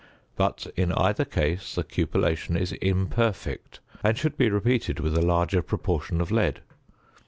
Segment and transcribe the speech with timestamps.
[0.35, 5.61] But in either case the cupellation is imperfect, and should be repeated with a larger
[5.61, 6.61] proportion of lead.